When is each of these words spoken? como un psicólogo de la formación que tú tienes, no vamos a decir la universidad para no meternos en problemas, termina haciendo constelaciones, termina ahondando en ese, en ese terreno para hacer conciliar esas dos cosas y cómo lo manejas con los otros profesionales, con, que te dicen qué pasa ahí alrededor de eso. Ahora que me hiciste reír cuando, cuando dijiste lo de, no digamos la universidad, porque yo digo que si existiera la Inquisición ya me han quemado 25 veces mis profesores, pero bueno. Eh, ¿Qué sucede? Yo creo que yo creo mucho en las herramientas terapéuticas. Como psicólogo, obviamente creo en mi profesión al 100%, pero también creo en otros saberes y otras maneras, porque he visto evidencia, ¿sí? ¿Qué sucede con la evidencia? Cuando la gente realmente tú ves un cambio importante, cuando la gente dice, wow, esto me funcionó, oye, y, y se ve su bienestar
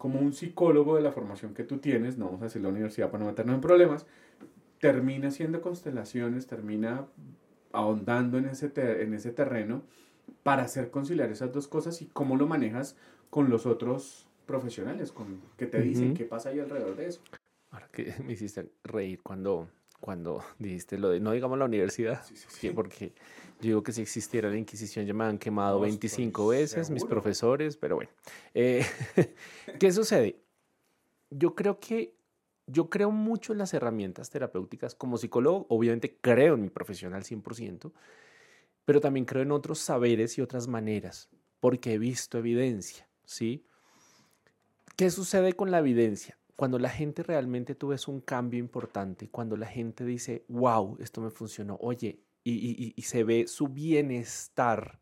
como 0.00 0.18
un 0.18 0.32
psicólogo 0.32 0.96
de 0.96 1.02
la 1.02 1.12
formación 1.12 1.52
que 1.52 1.62
tú 1.62 1.76
tienes, 1.76 2.16
no 2.16 2.24
vamos 2.24 2.40
a 2.40 2.44
decir 2.44 2.62
la 2.62 2.70
universidad 2.70 3.10
para 3.10 3.22
no 3.22 3.28
meternos 3.28 3.56
en 3.56 3.60
problemas, 3.60 4.06
termina 4.78 5.28
haciendo 5.28 5.60
constelaciones, 5.60 6.46
termina 6.46 7.04
ahondando 7.70 8.38
en 8.38 8.46
ese, 8.46 8.72
en 9.02 9.12
ese 9.12 9.30
terreno 9.30 9.82
para 10.42 10.62
hacer 10.62 10.90
conciliar 10.90 11.30
esas 11.30 11.52
dos 11.52 11.68
cosas 11.68 12.00
y 12.00 12.06
cómo 12.06 12.38
lo 12.38 12.46
manejas 12.46 12.96
con 13.28 13.50
los 13.50 13.66
otros 13.66 14.26
profesionales, 14.46 15.12
con, 15.12 15.42
que 15.58 15.66
te 15.66 15.82
dicen 15.82 16.14
qué 16.14 16.24
pasa 16.24 16.48
ahí 16.48 16.60
alrededor 16.60 16.96
de 16.96 17.08
eso. 17.08 17.20
Ahora 17.70 17.90
que 17.92 18.14
me 18.24 18.32
hiciste 18.32 18.72
reír 18.82 19.20
cuando, 19.22 19.68
cuando 20.00 20.42
dijiste 20.58 20.98
lo 20.98 21.10
de, 21.10 21.20
no 21.20 21.32
digamos 21.32 21.58
la 21.58 21.66
universidad, 21.66 22.24
porque 22.74 23.12
yo 23.60 23.66
digo 23.66 23.82
que 23.82 23.92
si 23.92 24.02
existiera 24.02 24.50
la 24.50 24.56
Inquisición 24.56 25.06
ya 25.06 25.14
me 25.14 25.24
han 25.24 25.38
quemado 25.38 25.80
25 25.80 26.48
veces 26.48 26.90
mis 26.90 27.04
profesores, 27.04 27.76
pero 27.76 27.96
bueno. 27.96 28.10
Eh, 28.54 28.84
¿Qué 29.78 29.92
sucede? 29.92 30.40
Yo 31.30 31.54
creo 31.54 31.78
que 31.78 32.14
yo 32.66 32.88
creo 32.88 33.10
mucho 33.10 33.52
en 33.52 33.58
las 33.58 33.74
herramientas 33.74 34.30
terapéuticas. 34.30 34.94
Como 34.94 35.18
psicólogo, 35.18 35.66
obviamente 35.68 36.18
creo 36.20 36.54
en 36.54 36.62
mi 36.62 36.70
profesión 36.70 37.14
al 37.14 37.24
100%, 37.24 37.92
pero 38.84 39.00
también 39.00 39.26
creo 39.26 39.42
en 39.42 39.52
otros 39.52 39.80
saberes 39.80 40.38
y 40.38 40.40
otras 40.40 40.68
maneras, 40.68 41.28
porque 41.58 41.94
he 41.94 41.98
visto 41.98 42.38
evidencia, 42.38 43.08
¿sí? 43.24 43.66
¿Qué 44.96 45.10
sucede 45.10 45.54
con 45.54 45.70
la 45.70 45.80
evidencia? 45.80 46.38
Cuando 46.60 46.78
la 46.78 46.90
gente 46.90 47.22
realmente 47.22 47.74
tú 47.74 47.88
ves 47.88 48.06
un 48.06 48.20
cambio 48.20 48.60
importante, 48.60 49.30
cuando 49.30 49.56
la 49.56 49.64
gente 49.64 50.04
dice, 50.04 50.44
wow, 50.48 50.98
esto 51.00 51.22
me 51.22 51.30
funcionó, 51.30 51.78
oye, 51.80 52.22
y, 52.44 52.92
y 52.94 53.00
se 53.00 53.24
ve 53.24 53.46
su 53.46 53.68
bienestar 53.68 55.00